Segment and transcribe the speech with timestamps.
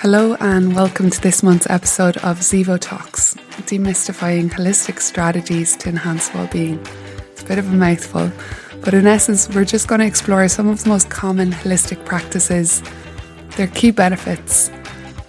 [0.00, 6.32] Hello, and welcome to this month's episode of Zevo Talks, demystifying holistic strategies to enhance
[6.34, 6.86] well-being.
[7.32, 8.30] It's a bit of a mouthful,
[8.84, 12.82] but in essence, we're just going to explore some of the most common holistic practices,
[13.56, 14.70] their key benefits,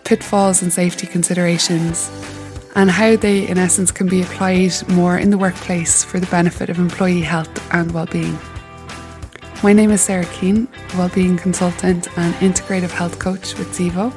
[0.03, 2.11] pitfalls and safety considerations,
[2.75, 6.69] and how they, in essence, can be applied more in the workplace for the benefit
[6.69, 8.37] of employee health and well-being.
[9.63, 14.13] My name is Sarah Keane, well-being consultant and integrative health coach with Zevo,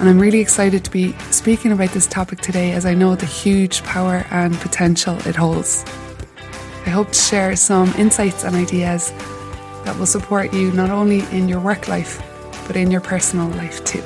[0.00, 3.26] and I'm really excited to be speaking about this topic today as I know the
[3.26, 5.84] huge power and potential it holds.
[6.84, 9.12] I hope to share some insights and ideas
[9.84, 12.20] that will support you not only in your work life,
[12.66, 14.02] but in your personal life too.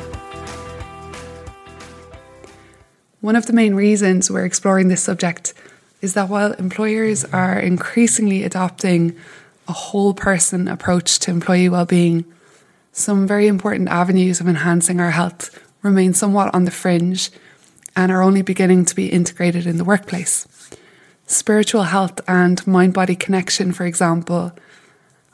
[3.21, 5.55] One of the main reasons we're exploring this subject
[6.01, 9.17] is that while employers are increasingly adopting
[9.67, 12.25] a whole person approach to employee well-being,
[12.93, 15.51] some very important avenues of enhancing our health
[15.89, 17.31] remain somewhat on the fringe
[17.97, 20.47] and are only beginning to be integrated in the workplace.
[21.27, 24.53] Spiritual health and mind body connection, for example,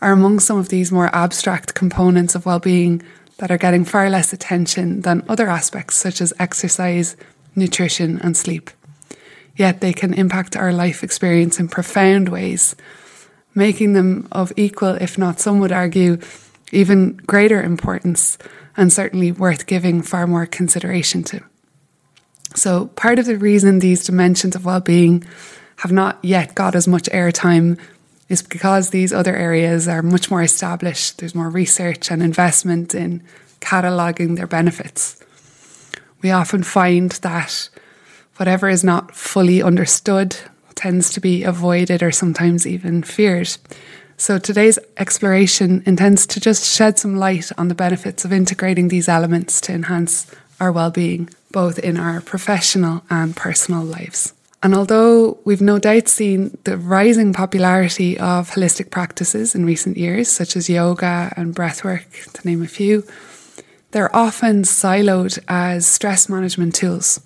[0.00, 3.02] are among some of these more abstract components of well-being
[3.38, 7.16] that are getting far less attention than other aspects such as exercise,
[7.54, 8.70] nutrition, and sleep.
[9.56, 12.74] Yet they can impact our life experience in profound ways,
[13.54, 16.18] making them of equal, if not some would argue,
[16.72, 18.36] even greater importance,
[18.76, 21.40] and certainly worth giving far more consideration to.
[22.54, 25.24] So, part of the reason these dimensions of well being
[25.76, 27.78] have not yet got as much airtime
[28.28, 31.18] is because these other areas are much more established.
[31.18, 33.22] There's more research and investment in
[33.60, 35.20] cataloguing their benefits.
[36.22, 37.68] We often find that
[38.36, 40.36] whatever is not fully understood
[40.74, 43.50] tends to be avoided or sometimes even feared.
[44.16, 49.08] So today's exploration intends to just shed some light on the benefits of integrating these
[49.08, 54.32] elements to enhance our well-being, both in our professional and personal lives.
[54.62, 60.28] And although we've no doubt seen the rising popularity of holistic practices in recent years,
[60.28, 63.04] such as yoga and breathwork, to name a few,
[63.90, 67.20] they're often siloed as stress management tools.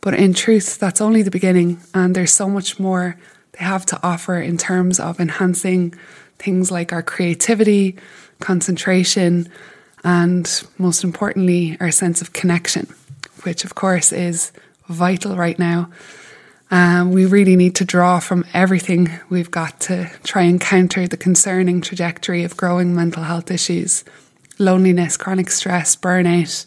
[0.00, 3.16] But in truth, that's only the beginning, and there's so much more
[3.58, 5.94] they have to offer in terms of enhancing
[6.38, 7.96] things like our creativity,
[8.40, 9.48] concentration,
[10.04, 12.86] and most importantly, our sense of connection,
[13.42, 14.52] which of course is
[14.88, 15.90] vital right now.
[16.70, 21.16] Um, we really need to draw from everything we've got to try and counter the
[21.16, 24.04] concerning trajectory of growing mental health issues,
[24.58, 26.66] loneliness, chronic stress, burnout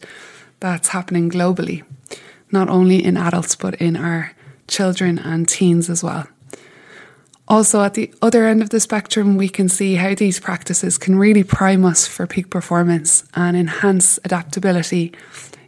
[0.62, 1.84] that's happening globally,
[2.52, 4.34] not only in adults, but in our
[4.68, 6.28] children and teens as well.
[7.50, 11.18] Also, at the other end of the spectrum, we can see how these practices can
[11.18, 15.12] really prime us for peak performance and enhance adaptability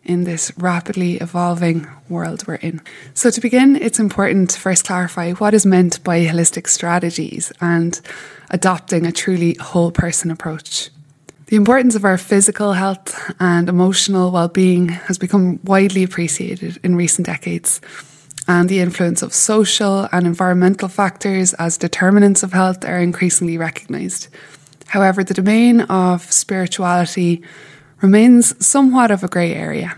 [0.03, 2.81] in this rapidly evolving world we're in.
[3.15, 7.99] So, to begin, it's important to first clarify what is meant by holistic strategies and
[8.51, 10.91] adopting a truly whole person approach.
[11.47, 16.95] The importance of our physical health and emotional well being has become widely appreciated in
[16.95, 17.81] recent decades
[18.51, 24.27] and the influence of social and environmental factors as determinants of health are increasingly recognised.
[24.87, 27.41] However, the domain of spirituality
[28.01, 29.97] remains somewhat of a grey area.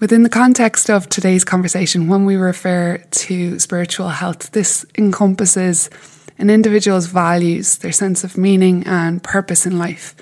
[0.00, 5.90] Within the context of today's conversation, when we refer to spiritual health, this encompasses
[6.38, 10.14] an individual's values, their sense of meaning and purpose in life,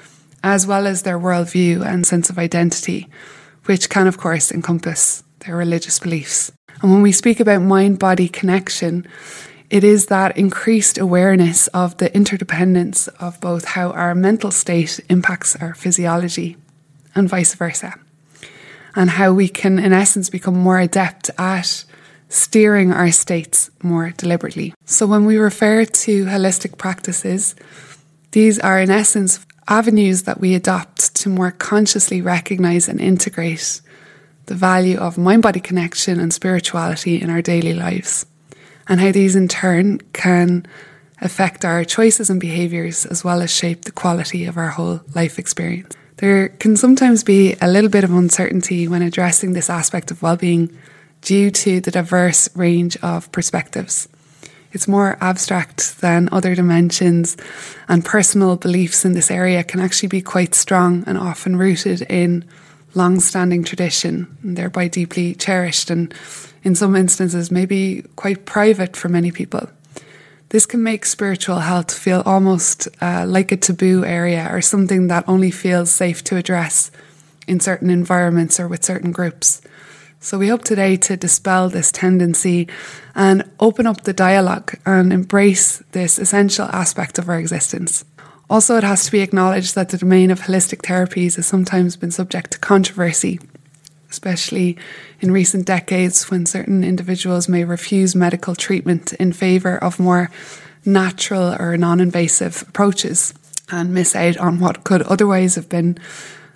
[0.42, 3.08] as well as their worldview and sense of identity,
[3.66, 6.50] which can, of course, encompass their religious beliefs.
[6.82, 9.06] And when we speak about mind body connection,
[9.70, 15.56] it is that increased awareness of the interdependence of both how our mental state impacts
[15.56, 16.56] our physiology
[17.14, 17.98] and vice versa,
[18.94, 21.84] and how we can, in essence, become more adept at
[22.28, 24.74] steering our states more deliberately.
[24.84, 27.54] So, when we refer to holistic practices,
[28.32, 33.80] these are, in essence, avenues that we adopt to more consciously recognize and integrate
[34.46, 38.26] the value of mind body connection and spirituality in our daily lives,
[38.88, 40.66] and how these in turn can
[41.20, 45.38] affect our choices and behaviours as well as shape the quality of our whole life
[45.38, 45.94] experience.
[46.18, 50.76] There can sometimes be a little bit of uncertainty when addressing this aspect of well-being
[51.20, 54.08] due to the diverse range of perspectives.
[54.72, 57.36] It's more abstract than other dimensions,
[57.88, 62.44] and personal beliefs in this area can actually be quite strong and often rooted in
[62.96, 66.12] long standing tradition and thereby deeply cherished and
[66.64, 69.68] in some instances maybe quite private for many people.
[70.48, 75.28] This can make spiritual health feel almost uh, like a taboo area or something that
[75.28, 76.90] only feels safe to address
[77.46, 79.60] in certain environments or with certain groups.
[80.20, 82.68] So we hope today to dispel this tendency
[83.14, 88.04] and open up the dialogue and embrace this essential aspect of our existence.
[88.48, 92.12] Also, it has to be acknowledged that the domain of holistic therapies has sometimes been
[92.12, 93.40] subject to controversy,
[94.08, 94.76] especially
[95.20, 100.30] in recent decades when certain individuals may refuse medical treatment in favour of more
[100.84, 103.34] natural or non invasive approaches
[103.70, 105.98] and miss out on what could otherwise have been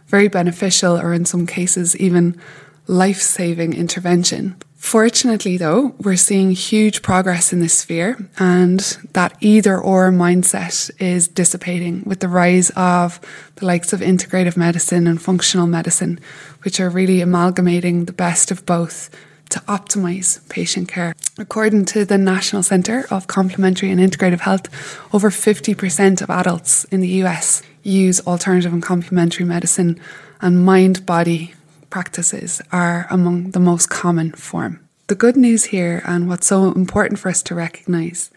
[0.07, 2.41] very beneficial or, in some cases, even
[2.87, 4.55] life saving intervention.
[4.81, 8.81] Fortunately, though, we're seeing huge progress in this sphere, and
[9.13, 13.21] that either or mindset is dissipating with the rise of
[13.57, 16.19] the likes of integrative medicine and functional medicine,
[16.63, 19.11] which are really amalgamating the best of both
[19.51, 21.15] to optimize patient care.
[21.39, 24.67] According to the National Centre of Complementary and Integrative Health,
[25.15, 30.01] over 50% of adults in the US use alternative and complementary medicine,
[30.41, 31.55] and mind body
[31.91, 34.81] practices are among the most common form.
[35.09, 38.31] The good news here, and what's so important for us to recognize,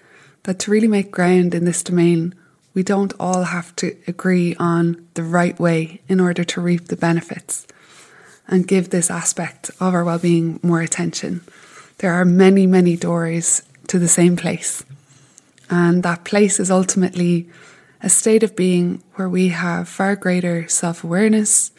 [0.43, 2.33] that to really make ground in this domain,
[2.73, 6.97] we don't all have to agree on the right way in order to reap the
[6.97, 7.67] benefits
[8.47, 11.41] and give this aspect of our well-being more attention.
[11.99, 14.83] There are many, many doors to the same place.
[15.69, 17.49] And that place is ultimately
[18.01, 21.71] a state of being where we have far greater self awareness,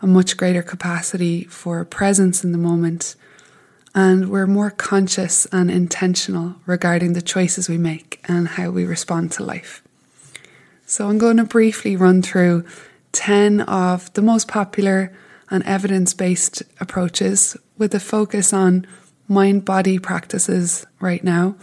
[0.00, 3.16] a much greater capacity for presence in the moment,
[3.94, 9.32] and we're more conscious and intentional regarding the choices we make and how we respond
[9.32, 9.82] to life.
[10.86, 12.64] So, I'm going to briefly run through
[13.12, 15.12] 10 of the most popular
[15.50, 18.86] and evidence based approaches with a focus on
[19.26, 21.56] mind body practices right now.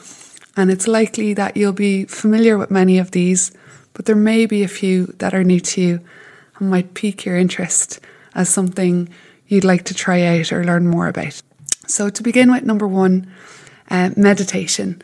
[0.58, 3.52] And it's likely that you'll be familiar with many of these,
[3.94, 6.02] but there may be a few that are new to you
[6.58, 8.00] and might pique your interest
[8.36, 9.10] as something
[9.48, 11.42] you'd like to try out or learn more about.
[11.88, 13.32] So, to begin with, number one,
[13.90, 15.02] uh, meditation.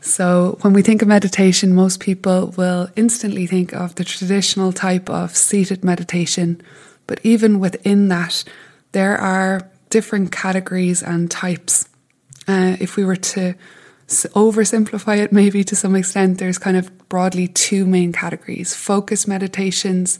[0.00, 5.10] So, when we think of meditation, most people will instantly think of the traditional type
[5.10, 6.60] of seated meditation.
[7.06, 8.44] But even within that,
[8.92, 11.88] there are different categories and types.
[12.48, 13.54] Uh, if we were to
[14.08, 20.18] oversimplify it, maybe to some extent, there's kind of broadly two main categories focus meditations,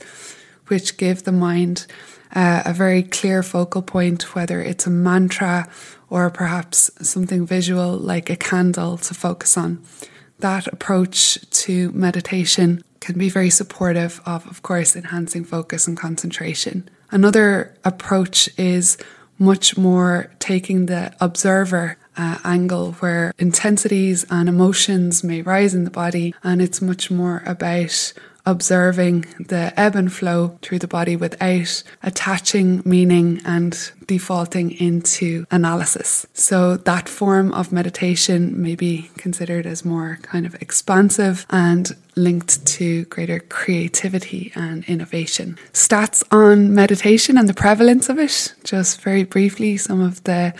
[0.67, 1.87] which give the mind
[2.33, 5.69] uh, a very clear focal point, whether it's a mantra
[6.09, 9.83] or perhaps something visual like a candle to focus on.
[10.39, 16.89] That approach to meditation can be very supportive of, of course, enhancing focus and concentration.
[17.11, 18.97] Another approach is
[19.39, 25.91] much more taking the observer uh, angle where intensities and emotions may rise in the
[25.91, 28.13] body, and it's much more about
[28.47, 36.27] observing the ebb and flow through the body without attaching meaning and defaulting into analysis.
[36.35, 42.65] So, that form of meditation may be considered as more kind of expansive and linked
[42.67, 45.59] to greater creativity and innovation.
[45.73, 50.53] Stats on meditation and the prevalence of it, just very briefly, some of the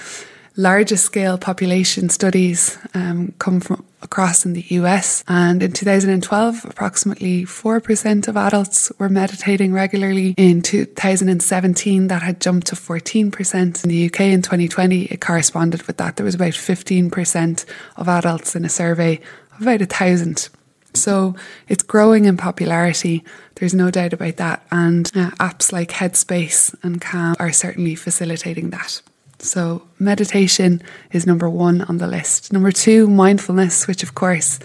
[0.57, 5.25] largest scale population studies um, come from across in the US.
[5.29, 10.35] And in 2012, approximately 4% of adults were meditating regularly.
[10.37, 13.85] In 2017, that had jumped to 14%.
[13.85, 16.17] In the UK in 2020, it corresponded with that.
[16.17, 17.65] There was about 15%
[17.97, 19.21] of adults in a survey
[19.55, 20.49] of about a thousand.
[20.95, 21.35] So
[21.69, 23.25] it's growing in popularity.
[23.55, 24.67] There's no doubt about that.
[24.71, 29.01] And uh, apps like Headspace and Calm are certainly facilitating that.
[29.43, 30.81] So, meditation
[31.11, 32.53] is number one on the list.
[32.53, 34.61] Number two, mindfulness, which of course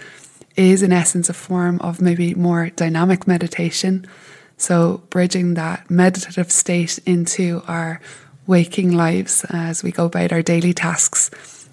[0.54, 4.06] is in essence a form of maybe more dynamic meditation.
[4.56, 8.00] So, bridging that meditative state into our
[8.46, 11.30] waking lives as we go about our daily tasks.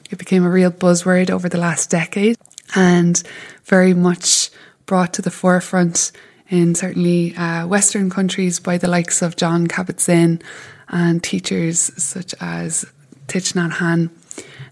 [0.09, 2.37] It became a real buzzword over the last decade
[2.75, 3.21] and
[3.65, 4.49] very much
[4.87, 6.11] brought to the forefront
[6.49, 10.41] in certainly uh, Western countries by the likes of Jon Kabat-Zinn
[10.89, 12.85] and teachers such as
[13.27, 14.09] Thich Nhat Hanh,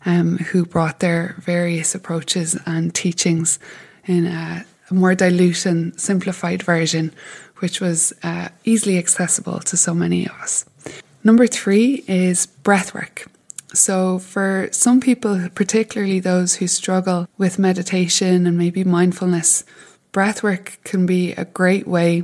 [0.06, 3.60] um, who brought their various approaches and teachings
[4.06, 7.12] in a, more dilute and simplified version,
[7.58, 10.66] which was uh, easily accessible to so many of us.
[11.24, 13.28] Number three is breathwork.
[13.74, 19.64] So, for some people, particularly those who struggle with meditation and maybe mindfulness,
[20.12, 22.24] breathwork can be a great way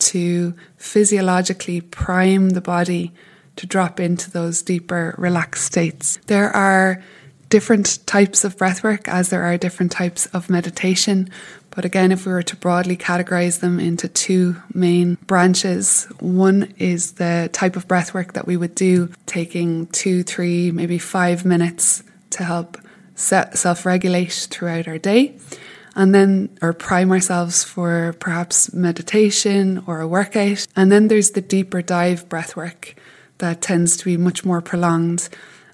[0.00, 3.12] to physiologically prime the body
[3.56, 6.18] to drop into those deeper, relaxed states.
[6.26, 7.02] There are
[7.48, 11.28] different types of breathwork as there are different types of meditation,
[11.70, 17.12] But again, if we were to broadly categorize them into two main branches, one is
[17.12, 22.02] the type of breath work that we would do, taking two, three, maybe five minutes
[22.30, 22.76] to help
[23.14, 25.36] self regulate throughout our day.
[25.96, 30.66] And then, or prime ourselves for perhaps meditation or a workout.
[30.76, 32.94] And then there's the deeper dive breath work
[33.40, 35.28] that tends to be much more prolonged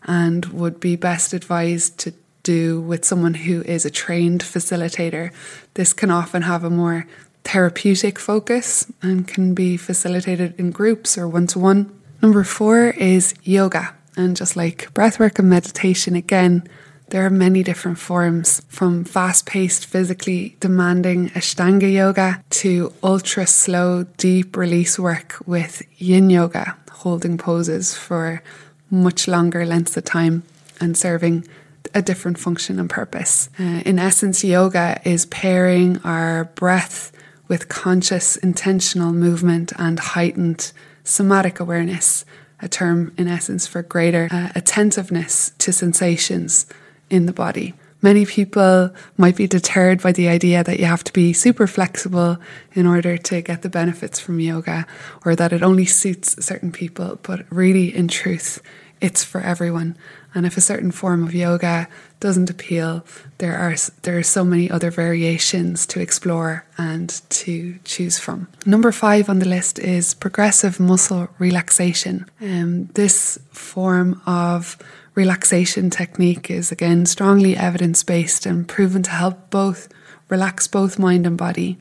[0.05, 5.33] and would be best advised to do with someone who is a trained facilitator.
[5.75, 7.07] This can often have a more
[7.45, 11.93] therapeutic focus and can be facilitated in groups or one to one.
[12.23, 13.95] Number four is yoga.
[14.17, 16.67] And just like breathwork and meditation, again,
[17.11, 24.05] there are many different forms from fast paced, physically demanding Ashtanga yoga to ultra slow,
[24.17, 28.43] deep release work with yin yoga, holding poses for
[28.91, 30.43] much longer lengths of time
[30.81, 31.47] and serving
[31.95, 33.49] a different function and purpose.
[33.59, 37.13] Uh, in essence, yoga is pairing our breath
[37.49, 40.73] with conscious, intentional movement and heightened
[41.05, 42.25] somatic awareness,
[42.61, 46.67] a term in essence for greater uh, attentiveness to sensations
[47.09, 47.75] in the body.
[48.07, 52.39] Many people might be deterred by the idea that you have to be super flexible
[52.73, 54.87] in order to get the benefits from yoga
[55.25, 58.63] or that it only suits certain people, but really, in truth,
[59.01, 59.97] it's for everyone.
[60.37, 61.89] And if a certain form of yoga
[62.21, 63.05] doesn't appeal,
[63.39, 68.47] there are there are so many other variations to explore and to choose from.
[68.65, 72.27] Number five on the list is progressive muscle relaxation.
[72.41, 74.79] Um, this form of
[75.17, 79.89] relaxation technique is again strongly evidence based and proven to help both
[80.29, 81.79] relax both mind and body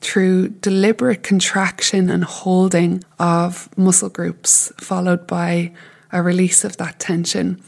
[0.00, 5.72] through deliberate contraction and holding of muscle groups, followed by
[6.12, 7.60] a release of that tension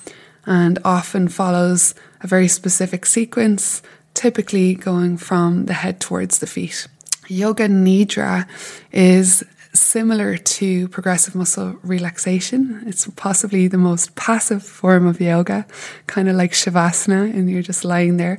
[0.47, 3.83] and often follows a very specific sequence,
[4.15, 6.87] typically going from the head towards the feet.
[7.29, 8.47] Yoga Nidra
[8.93, 12.83] is similar to progressive muscle relaxation.
[12.87, 15.67] It's possibly the most passive form of yoga,
[16.07, 18.39] kind of like Shavasana, and you're just lying there,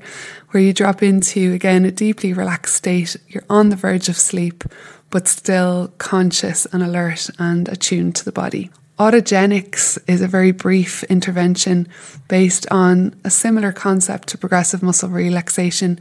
[0.50, 3.16] where you drop into, again, a deeply relaxed state.
[3.28, 4.64] You're on the verge of sleep,
[5.10, 8.70] but still conscious and alert and attuned to the body.
[9.00, 11.88] Autogenics is a very brief intervention
[12.28, 15.98] based on a similar concept to progressive muscle relaxation,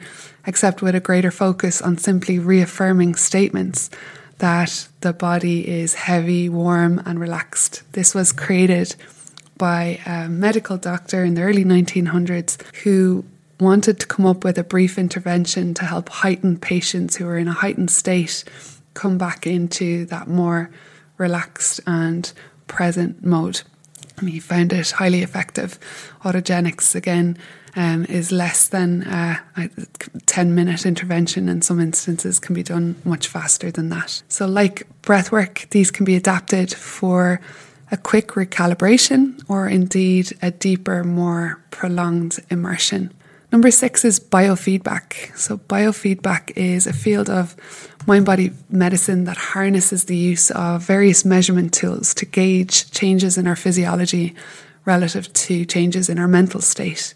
[0.47, 3.89] except with a greater focus on simply reaffirming statements
[4.39, 7.83] that the body is heavy, warm, and relaxed.
[7.93, 8.95] This was created
[9.57, 13.25] by a medical doctor in the early 1900s who
[13.61, 17.49] wanted to come up with a brief intervention to help heighten patients who are in
[17.49, 18.45] a heightened state
[18.95, 20.71] come back into that more
[21.17, 22.33] relaxed and
[22.69, 23.63] present mode.
[24.19, 25.79] And he found it highly effective.
[26.23, 27.37] Autogenics, again,
[27.79, 29.41] um, is less than a
[30.27, 31.49] 10 minute intervention.
[31.49, 34.21] In some instances, can be done much faster than that.
[34.29, 37.41] So, like breathwork, these can be adapted for
[37.93, 43.15] a quick recalibration or indeed a deeper, more prolonged immersion.
[43.53, 45.37] Number six is biofeedback.
[45.39, 47.55] So, biofeedback is a field of
[48.09, 53.47] mind body medicine that harnesses the use of various measurement tools to gauge changes in
[53.47, 54.35] our physiology
[54.85, 57.15] relative to changes in our mental state.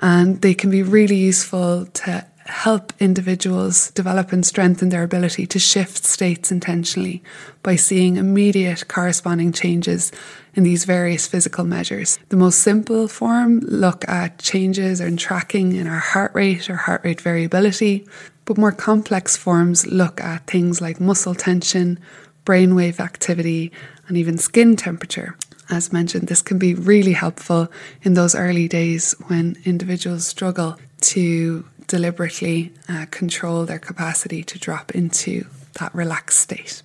[0.00, 5.58] And they can be really useful to help individuals develop and strengthen their ability to
[5.58, 7.22] shift states intentionally
[7.62, 10.10] by seeing immediate corresponding changes
[10.54, 12.18] in these various physical measures.
[12.30, 17.04] The most simple form look at changes in tracking in our heart rate or heart
[17.04, 18.06] rate variability,
[18.46, 21.98] but more complex forms look at things like muscle tension,
[22.46, 23.70] brainwave activity,
[24.08, 25.36] and even skin temperature.
[25.70, 27.68] As mentioned, this can be really helpful
[28.02, 34.92] in those early days when individuals struggle to deliberately uh, control their capacity to drop
[34.92, 35.46] into
[35.78, 36.82] that relaxed state.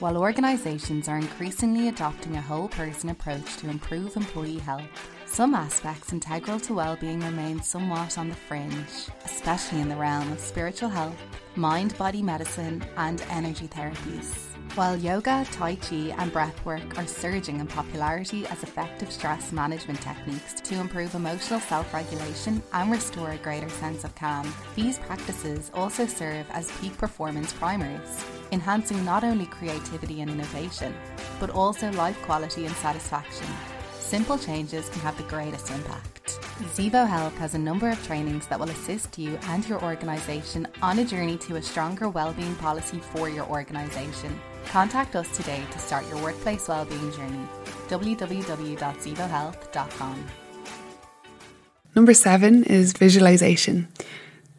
[0.00, 4.88] While organisations are increasingly adopting a whole person approach to improve employee health,
[5.26, 10.40] some aspects integral to well-being remain somewhat on the fringe, especially in the realm of
[10.40, 11.16] spiritual health,
[11.56, 14.53] mind-body medicine, and energy therapies.
[14.74, 20.54] While yoga, tai chi, and breathwork are surging in popularity as effective stress management techniques
[20.62, 26.06] to improve emotional self regulation and restore a greater sense of calm, these practices also
[26.06, 30.92] serve as peak performance primers, enhancing not only creativity and innovation,
[31.38, 33.46] but also life quality and satisfaction.
[34.00, 36.40] Simple changes can have the greatest impact.
[36.74, 40.98] Zevo Health has a number of trainings that will assist you and your organisation on
[40.98, 44.36] a journey to a stronger well-being policy for your organisation.
[44.66, 47.46] Contact us today to start your workplace wellbeing journey.
[47.88, 50.24] www.zevohealth.com.
[51.94, 53.88] Number seven is visualization.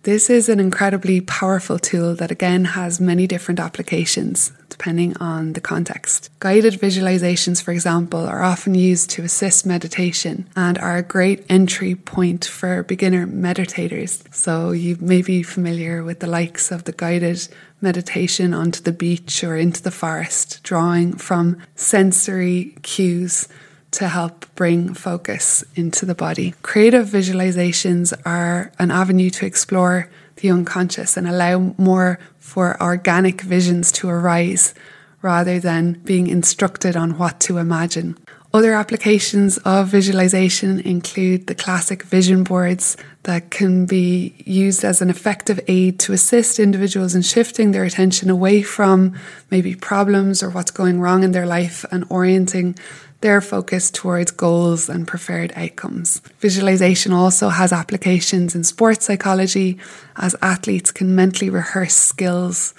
[0.04, 5.62] This is an incredibly powerful tool that again has many different applications depending on the
[5.62, 6.30] context.
[6.40, 11.96] Guided visualizations, for example, are often used to assist meditation and are a great entry
[11.96, 14.22] point for beginner meditators.
[14.34, 17.48] So you may be familiar with the likes of the guided
[17.86, 23.48] meditation onto the beach or into the forest, drawing from sensory cues
[23.92, 26.54] to help bring focus into the body.
[26.64, 33.92] Creative visualizations are an avenue to explore the unconscious and allow more for organic visions
[33.94, 34.74] to arise
[35.22, 38.18] rather than being instructed on what to imagine.
[38.56, 45.10] Other applications of visualization include the classic vision boards that can be used as an
[45.10, 49.14] effective aid to assist individuals in shifting their attention away from
[49.52, 52.78] maybe problems or what's going wrong in their life and orienting
[53.20, 56.22] their focus towards goals and preferred outcomes.
[56.40, 59.78] Visualization also has applications in sports psychology
[60.16, 62.74] as athletes can mentally rehearse skills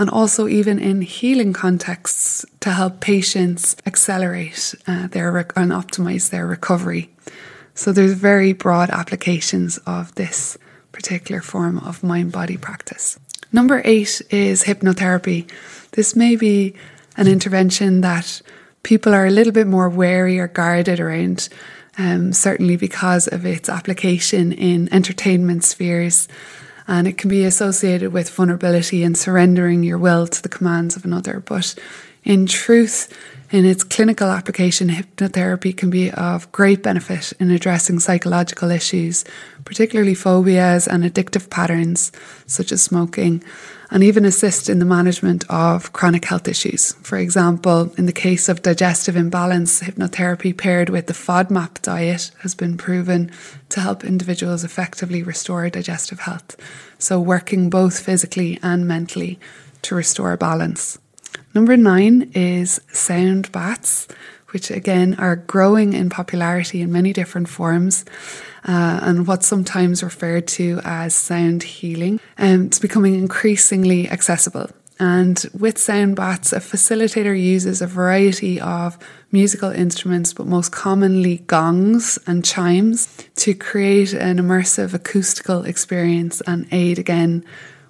[0.00, 6.30] and also even in healing contexts to help patients accelerate uh, their rec- and optimize
[6.30, 7.10] their recovery.
[7.74, 10.56] So there's very broad applications of this
[10.90, 13.18] particular form of mind body practice.
[13.52, 15.50] Number eight is hypnotherapy.
[15.92, 16.74] This may be
[17.18, 18.40] an intervention that
[18.82, 21.50] people are a little bit more wary or guarded around,
[21.98, 26.26] um, certainly because of its application in entertainment spheres
[26.90, 31.04] and it can be associated with vulnerability and surrendering your will to the commands of
[31.04, 31.38] another.
[31.38, 31.76] But
[32.24, 33.16] in truth,
[33.52, 39.24] in its clinical application, hypnotherapy can be of great benefit in addressing psychological issues,
[39.64, 42.10] particularly phobias and addictive patterns
[42.46, 43.44] such as smoking,
[43.90, 46.92] and even assist in the management of chronic health issues.
[47.02, 52.54] For example, in the case of digestive imbalance, hypnotherapy paired with the FODMAP diet has
[52.54, 53.30] been proven
[53.70, 56.56] to help individuals effectively restore digestive health.
[56.98, 59.38] So, working both physically and mentally
[59.82, 60.98] to restore balance.
[61.54, 64.06] Number nine is sound baths,
[64.52, 68.04] which again are growing in popularity in many different forms
[68.66, 72.20] uh, and what's sometimes referred to as sound healing.
[72.36, 74.70] And it's becoming increasingly accessible.
[74.98, 78.98] And with sound baths, a facilitator uses a variety of
[79.32, 86.68] musical instruments, but most commonly gongs and chimes, to create an immersive acoustical experience and
[86.70, 87.46] aid again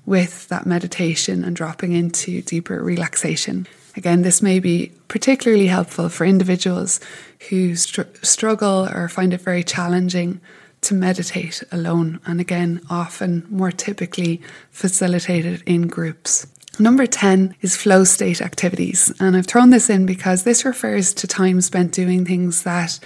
[0.06, 3.66] with that meditation and dropping into deeper relaxation.
[3.96, 7.00] Again, this may be particularly helpful for individuals
[7.48, 10.40] who str- struggle or find it very challenging
[10.82, 16.46] to meditate alone, and again, often more typically facilitated in groups.
[16.78, 21.26] Number 10 is flow state activities, and I've thrown this in because this refers to
[21.26, 22.98] time spent doing things that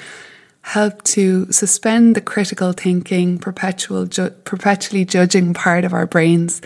[0.62, 6.62] help to suspend the critical thinking, perpetual ju- perpetually judging part of our brains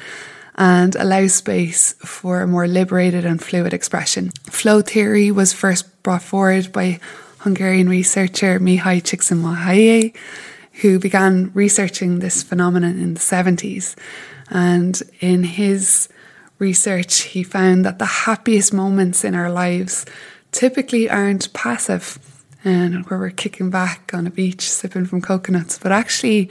[0.58, 4.30] and allow space for a more liberated and fluid expression.
[4.50, 6.98] Flow theory was first brought forward by
[7.38, 10.14] Hungarian researcher Mihaly Csikszentmihalyi,
[10.82, 13.94] who began researching this phenomenon in the 70s.
[14.50, 16.08] And in his
[16.58, 20.06] research, he found that the happiest moments in our lives
[20.50, 22.18] typically aren't passive
[22.64, 26.50] and where we're kicking back on a beach sipping from coconuts, but actually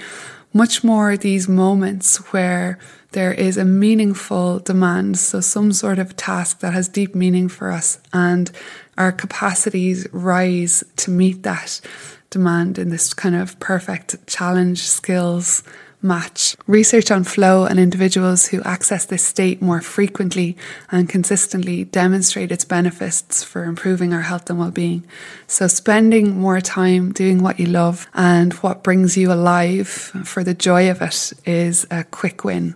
[0.54, 2.80] much more these moments where
[3.18, 7.72] there is a meaningful demand, so some sort of task that has deep meaning for
[7.72, 8.52] us, and
[8.96, 11.82] our capacities rise to meet that
[12.30, 15.64] demand in this kind of perfect challenge skills
[16.00, 16.56] match.
[16.68, 20.56] Research on flow and individuals who access this state more frequently
[20.92, 25.04] and consistently demonstrate its benefits for improving our health and well-being.
[25.48, 30.54] So spending more time doing what you love and what brings you alive for the
[30.54, 32.76] joy of it is a quick win.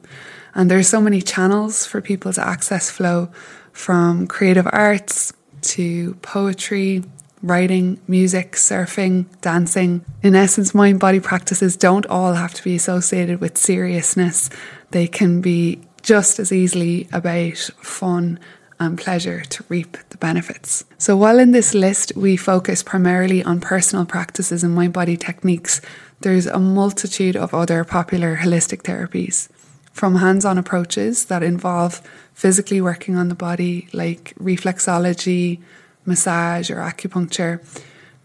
[0.54, 3.30] And there's so many channels for people to access flow
[3.72, 7.04] from creative arts to poetry,
[7.42, 10.06] writing, music, surfing, dancing.
[10.22, 14.50] In essence, mind body practices don't all have to be associated with seriousness.
[14.92, 18.40] They can be just as easily about fun
[18.80, 20.84] and pleasure to reap the benefits.
[20.98, 25.82] So, while in this list we focus primarily on personal practices and mind body techniques,
[26.22, 29.50] there's a multitude of other popular holistic therapies.
[29.94, 32.02] From hands on approaches that involve
[32.34, 35.60] physically working on the body, like reflexology,
[36.06, 37.62] massage or acupuncture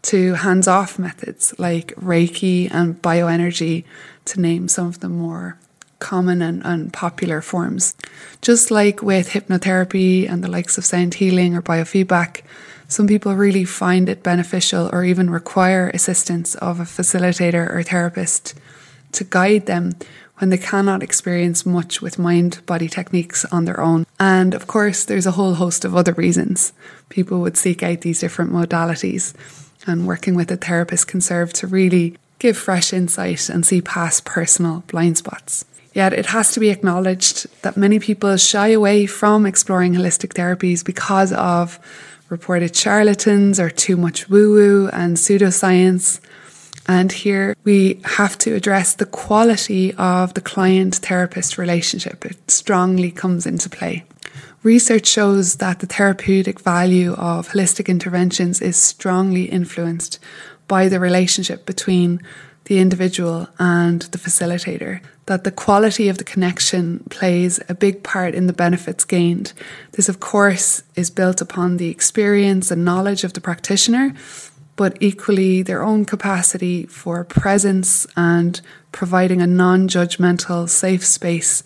[0.03, 3.85] to hands off methods like Reiki and bioenergy,
[4.27, 5.59] to name some of the more
[5.99, 7.95] common and, and popular forms.
[8.41, 12.43] Just like with hypnotherapy and the likes of sound healing or biofeedback,
[12.89, 18.55] some people really find it beneficial or even require assistance of a facilitator or therapist
[19.13, 19.93] to guide them
[20.39, 24.07] when they cannot experience much with mind body techniques on their own.
[24.21, 26.73] And of course, there's a whole host of other reasons
[27.09, 29.35] people would seek out these different modalities.
[29.87, 34.25] And working with a therapist can serve to really give fresh insight and see past
[34.25, 35.65] personal blind spots.
[35.95, 40.85] Yet it has to be acknowledged that many people shy away from exploring holistic therapies
[40.85, 41.79] because of
[42.29, 46.21] reported charlatans or too much woo woo and pseudoscience.
[46.89, 52.25] And here we have to address the quality of the client therapist relationship.
[52.25, 54.05] It strongly comes into play.
[54.63, 60.19] Research shows that the therapeutic value of holistic interventions is strongly influenced
[60.69, 62.21] by the relationship between
[62.65, 68.35] the individual and the facilitator, that the quality of the connection plays a big part
[68.35, 69.53] in the benefits gained.
[69.93, 74.15] This, of course, is built upon the experience and knowledge of the practitioner,
[74.77, 78.61] but equally their own capacity for presence and
[78.93, 81.63] providing a non judgmental, safe space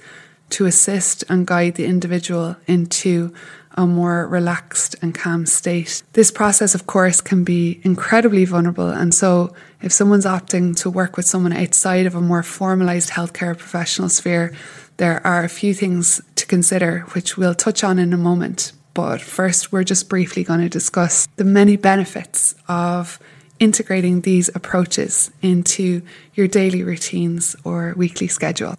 [0.51, 3.33] to assist and guide the individual into
[3.77, 6.03] a more relaxed and calm state.
[6.13, 8.91] This process, of course, can be incredibly vulnerable.
[8.91, 13.57] And so, if someone's opting to work with someone outside of a more formalized healthcare
[13.57, 14.53] professional sphere,
[14.97, 18.73] there are a few things to consider, which we'll touch on in a moment.
[18.95, 23.19] But first, we're just briefly going to discuss the many benefits of
[23.61, 26.03] integrating these approaches into
[26.35, 28.75] your daily routines or weekly schedule.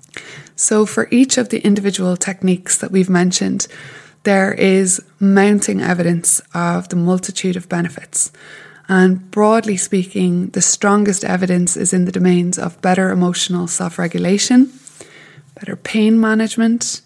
[0.56, 3.68] So, for each of the individual techniques that we've mentioned,
[4.24, 8.32] there is mounting evidence of the multitude of benefits.
[8.88, 14.72] And broadly speaking, the strongest evidence is in the domains of better emotional self regulation,
[15.56, 17.02] better pain management,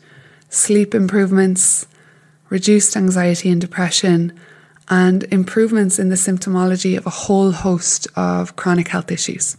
[0.49, 1.87] sleep improvements,
[2.49, 4.37] reduced anxiety and depression,
[4.89, 9.57] and improvements in the symptomology of a whole host of chronic health issues.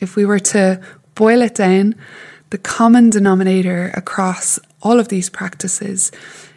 [0.00, 0.80] If we were to
[1.14, 1.94] boil it down,
[2.50, 6.10] the common denominator across all of these practices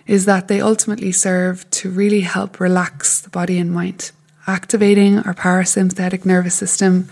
[0.07, 4.11] is that they ultimately serve to really help relax the body and mind,
[4.47, 7.09] activating our parasympathetic nervous system,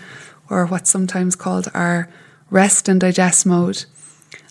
[0.50, 2.10] or what's sometimes called our
[2.50, 3.86] rest and digest mode.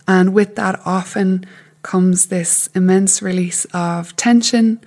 [0.06, 1.44] And with that, often
[1.88, 4.78] comes this immense release of tension,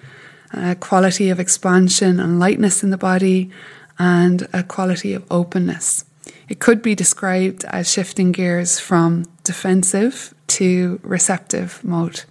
[0.53, 3.49] a quality of expansion and lightness in the body,
[3.97, 6.05] and a quality of openness.
[6.47, 12.23] It could be described as shifting gears from defensive to receptive mode.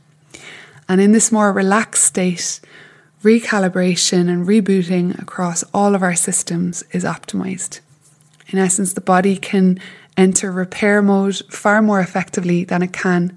[0.88, 2.60] And in this more relaxed state,
[3.24, 7.80] recalibration and rebooting across all of our systems is optimized.
[8.50, 9.80] In essence, the body can
[10.16, 13.36] enter repair mode far more effectively than it can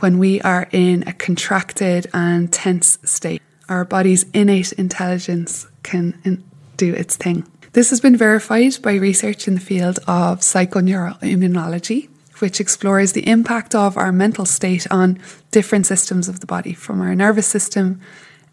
[0.00, 3.40] when we are in a contracted and tense state.
[3.68, 6.42] Our body's innate intelligence can
[6.76, 7.46] do its thing.
[7.72, 12.08] This has been verified by research in the field of psychoneuroimmunology,
[12.40, 15.20] which explores the impact of our mental state on
[15.52, 18.00] different systems of the body, from our nervous system,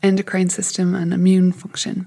[0.04, 2.06] endocrine system, and immune function.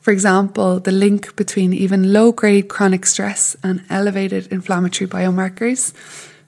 [0.00, 5.94] For example, the link between even low grade chronic stress and elevated inflammatory biomarkers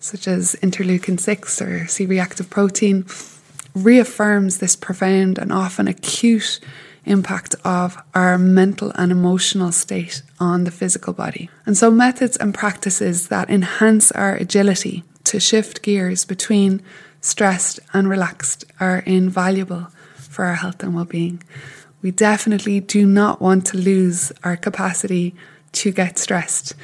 [0.00, 3.06] such as interleukin 6 or C reactive protein,
[3.74, 6.58] reaffirms this profound and often acute
[7.04, 11.48] impact of our mental and emotional state on the physical body.
[11.66, 16.82] And so, methods and practices that enhance our agility to shift gears between
[17.20, 21.42] stressed and relaxed are invaluable for our health and well being.
[22.02, 25.34] We definitely do not want to lose our capacity
[25.72, 26.74] to get stressed,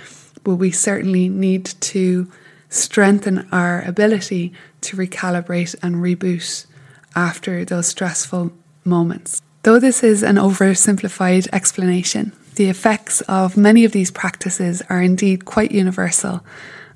[0.44, 2.30] but we certainly need to
[2.68, 4.52] strengthen our ability
[4.82, 6.66] to recalibrate and reboot
[7.14, 8.52] after those stressful
[8.84, 9.42] moments.
[9.62, 15.44] Though this is an oversimplified explanation, the effects of many of these practices are indeed
[15.44, 16.44] quite universal,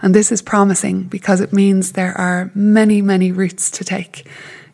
[0.01, 4.27] and this is promising because it means there are many, many routes to take.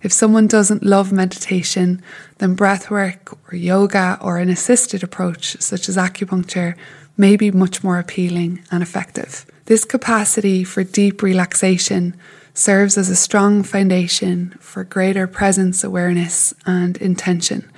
[0.03, 2.03] If someone doesn't love meditation,
[2.39, 6.77] then breathwork or yoga or an assisted approach, such as acupuncture,
[7.17, 9.47] may be much more appealing and effective.
[9.67, 12.15] This capacity for deep relaxation
[12.55, 17.69] serves as a strong foundation for greater presence awareness and intention,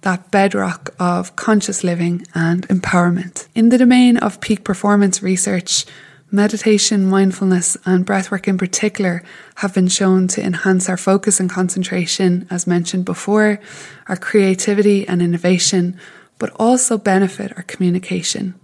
[0.00, 3.46] that bedrock of conscious living and empowerment.
[3.54, 5.84] In the domain of peak performance research,
[6.30, 9.22] meditation, mindfulness, and breathwork in particular
[9.56, 13.60] have been shown to enhance our focus and concentration, as mentioned before,
[14.08, 16.00] our creativity and innovation,
[16.38, 18.54] but also benefit our communication.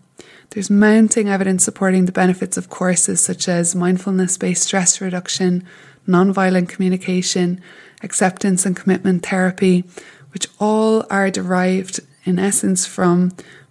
[0.51, 5.65] There's mounting evidence supporting the benefits of courses such as mindfulness based stress reduction,
[6.09, 7.61] nonviolent communication,
[8.03, 9.85] acceptance and commitment therapy,
[10.33, 13.31] which all are derived in essence from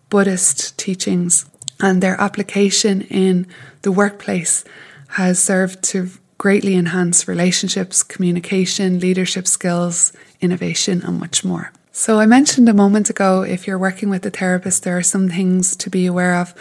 [0.10, 1.46] Buddhist teachings
[1.82, 3.46] and their application in
[3.82, 4.64] the workplace
[5.10, 11.74] has served to greatly enhance relationships, communication, leadership skills, innovation, and much more.
[11.92, 15.28] So, I mentioned a moment ago if you're working with a therapist, there are some
[15.28, 16.54] things to be aware of.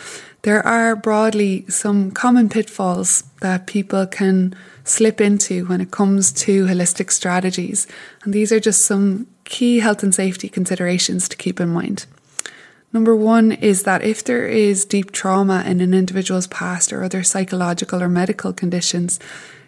[0.42, 6.64] There are broadly some common pitfalls that people can slip into when it comes to
[6.64, 7.86] holistic strategies,
[8.24, 12.06] and these are just some key health and safety considerations to keep in mind.
[12.92, 17.22] Number one is that if there is deep trauma in an individual's past or other
[17.22, 19.20] psychological or medical conditions,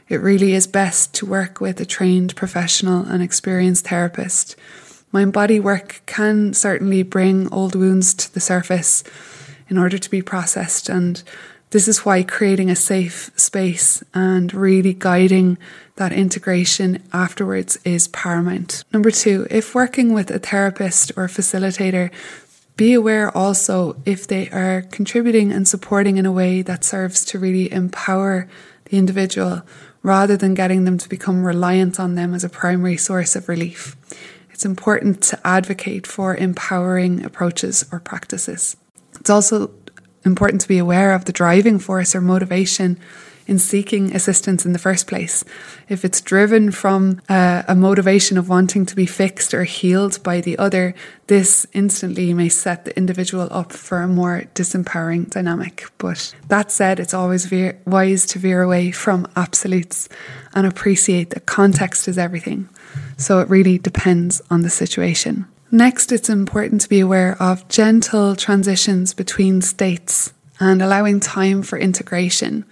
[0.08, 4.56] it really is best to work with a trained professional and experienced therapist.
[5.12, 9.02] Mind body work can certainly bring old wounds to the surface
[9.68, 11.22] in order to be processed, and
[11.70, 15.58] this is why creating a safe space and really guiding
[15.96, 18.84] that integration afterwards is paramount.
[18.92, 22.10] Number two, if working with a therapist or facilitator,
[22.76, 27.38] be aware also if they are contributing and supporting in a way that serves to
[27.38, 28.48] really empower
[28.86, 29.62] the individual
[30.02, 33.96] rather than getting them to become reliant on them as a primary source of relief.
[34.60, 38.76] It's important to advocate for empowering approaches or practices.
[39.18, 39.70] It's also
[40.22, 42.98] important to be aware of the driving force or motivation
[43.46, 45.46] in seeking assistance in the first place.
[45.88, 50.58] If it's driven from a motivation of wanting to be fixed or healed by the
[50.58, 50.94] other,
[51.26, 55.86] this instantly may set the individual up for a more disempowering dynamic.
[55.96, 60.10] But that said, it's always veer, wise to veer away from absolutes
[60.54, 62.68] and appreciate that context is everything.
[63.16, 65.46] So it really depends on the situation.
[65.70, 71.78] Next, it's important to be aware of gentle transitions between states and allowing time for
[71.78, 72.64] integration.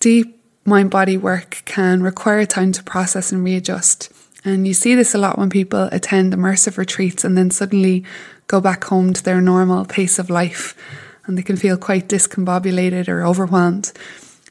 [0.00, 4.12] Deep mind body work can require time to process and readjust.
[4.44, 8.04] And you see this a lot when people attend immersive retreats and then suddenly
[8.48, 10.76] go back home to their normal pace of life
[11.26, 13.92] and they can feel quite discombobulated or overwhelmed.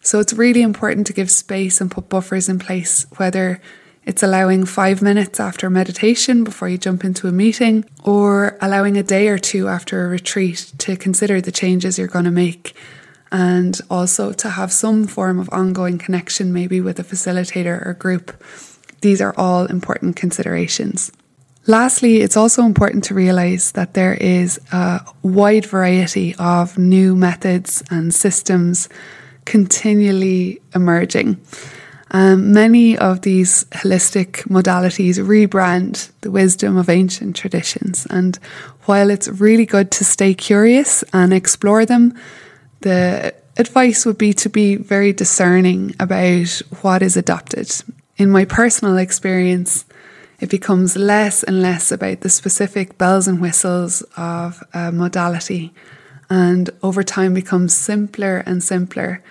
[0.01, 3.61] So it's really important to give space and put buffers in place, whether
[4.05, 9.03] it's allowing five minutes after meditation before you jump into a meeting, or allowing a
[9.03, 12.75] day or two after a retreat to consider the changes you're going to make
[13.31, 18.31] and also to have some form of ongoing connection, maybe with a facilitator or group.
[19.01, 21.11] These are all important considerations.
[21.67, 27.83] Lastly, it's also important to realize that there is a wide variety of new methods
[27.89, 28.87] and systems
[29.45, 31.41] continually emerging.
[32.15, 38.07] Um, many of these holistic modalities rebrand the wisdom of ancient traditions.
[38.09, 38.39] And
[38.85, 42.13] while it's really good to stay curious and explore them,
[42.79, 47.69] the advice would be to be very discerning about what is adopted.
[48.15, 49.83] In my personal experience,
[50.39, 55.73] it becomes less and less about the specific bells and whistles of a modality,
[56.29, 59.21] and over time becomes simpler and simpler,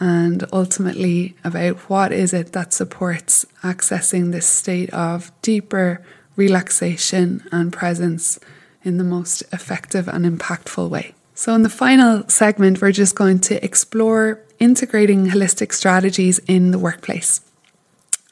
[0.00, 6.02] and ultimately about what is it that supports accessing this state of deeper
[6.36, 8.40] relaxation and presence
[8.82, 11.14] in the most effective and impactful way.
[11.34, 16.78] So, in the final segment, we're just going to explore integrating holistic strategies in the
[16.78, 17.40] workplace.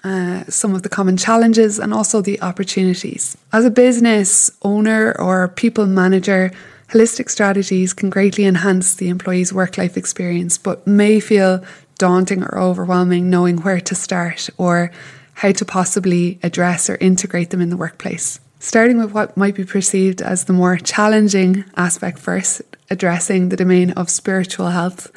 [0.04, 3.36] Uh, some of the common challenges and also the opportunities.
[3.52, 6.52] As a business owner or people manager,
[6.90, 11.62] holistic strategies can greatly enhance the employee's work life experience, but may feel
[11.98, 14.90] daunting or overwhelming knowing where to start or
[15.34, 18.40] how to possibly address or integrate them in the workplace.
[18.60, 23.92] Starting with what might be perceived as the more challenging aspect first, addressing the domain
[23.92, 25.12] of spiritual health,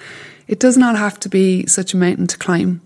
[0.47, 2.81] it does not have to be such a mountain to climb.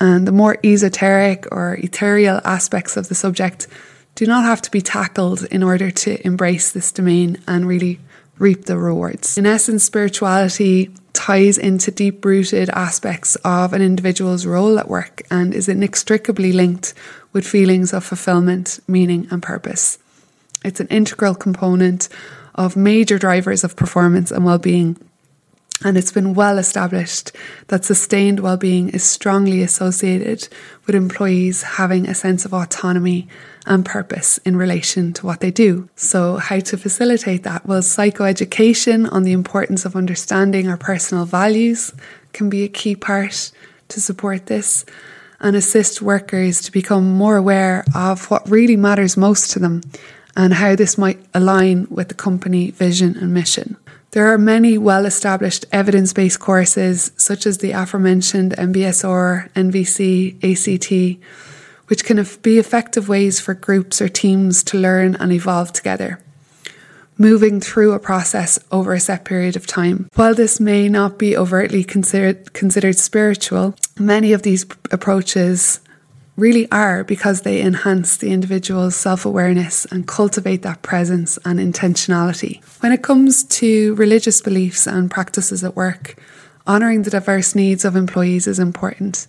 [0.00, 3.68] And the more esoteric or ethereal aspects of the subject
[4.14, 8.00] do not have to be tackled in order to embrace this domain and really
[8.38, 9.38] reap the rewards.
[9.38, 15.54] In essence, spirituality ties into deep rooted aspects of an individual's role at work and
[15.54, 16.94] is inextricably linked
[17.32, 19.98] with feelings of fulfillment, meaning, and purpose.
[20.64, 22.08] It's an integral component
[22.54, 24.96] of major drivers of performance and well-being.
[25.84, 27.32] And it's been well established
[27.68, 30.48] that sustained well-being is strongly associated
[30.86, 33.28] with employees having a sense of autonomy
[33.66, 35.88] and purpose in relation to what they do.
[35.96, 37.66] So, how to facilitate that?
[37.66, 41.92] Well, psychoeducation on the importance of understanding our personal values
[42.32, 43.52] can be a key part
[43.88, 44.84] to support this
[45.40, 49.82] and assist workers to become more aware of what really matters most to them
[50.36, 53.76] and how this might align with the company vision and mission.
[54.12, 61.22] There are many well established evidence based courses, such as the aforementioned MBSR, NVC, ACT,
[61.92, 66.18] which can be effective ways for groups or teams to learn and evolve together.
[67.18, 70.08] moving through a process over a set period of time.
[70.14, 75.80] While this may not be overtly considered, considered spiritual, many of these approaches
[76.34, 82.64] really are because they enhance the individual's self awareness and cultivate that presence and intentionality.
[82.80, 86.16] When it comes to religious beliefs and practices at work,
[86.66, 89.26] honouring the diverse needs of employees is important,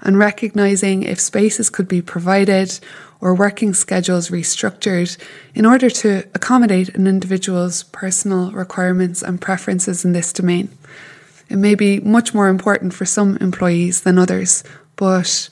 [0.00, 2.78] and recognising if spaces could be provided
[3.20, 5.16] or working schedules restructured
[5.54, 10.68] in order to accommodate an individual's personal requirements and preferences in this domain.
[11.48, 14.62] It may be much more important for some employees than others,
[14.96, 15.48] but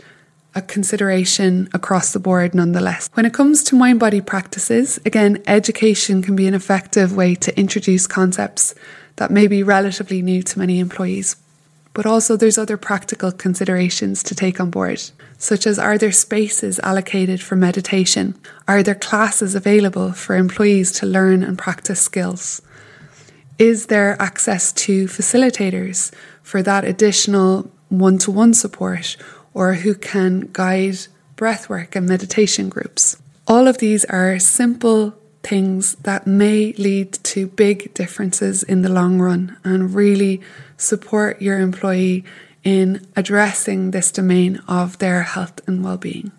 [0.54, 3.08] a consideration across the board nonetheless.
[3.14, 7.58] When it comes to mind body practices, again, education can be an effective way to
[7.58, 8.74] introduce concepts
[9.16, 11.36] that may be relatively new to many employees.
[11.94, 15.02] But also, there's other practical considerations to take on board,
[15.36, 18.34] such as are there spaces allocated for meditation?
[18.66, 22.62] Are there classes available for employees to learn and practice skills?
[23.58, 29.16] Is there access to facilitators for that additional one to one support
[29.52, 30.96] or who can guide
[31.36, 33.20] breathwork and meditation groups?
[33.46, 39.18] All of these are simple things that may lead to big differences in the long
[39.18, 40.40] run and really
[40.76, 42.24] support your employee
[42.64, 46.30] in addressing this domain of their health and well-being.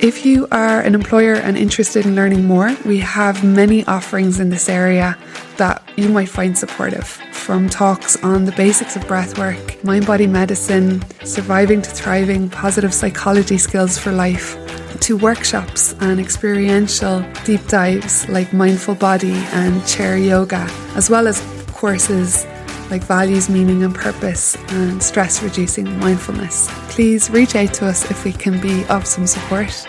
[0.00, 4.48] If you are an employer and interested in learning more, we have many offerings in
[4.48, 5.18] this area
[5.58, 7.06] that you might find supportive.
[7.32, 13.58] From talks on the basics of breathwork, mind body medicine, surviving to thriving, positive psychology
[13.58, 14.56] skills for life,
[15.00, 21.40] to workshops and experiential deep dives like mindful body and chair yoga, as well as
[21.68, 22.46] courses
[22.90, 26.68] like values, meaning, and purpose, and stress reducing mindfulness.
[26.88, 29.86] Please reach out to us if we can be of some support.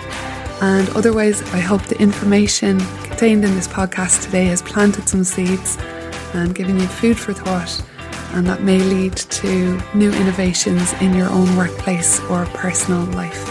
[0.61, 5.77] And otherwise, I hope the information contained in this podcast today has planted some seeds
[6.33, 7.83] and given you food for thought,
[8.33, 13.50] and that may lead to new innovations in your own workplace or personal life.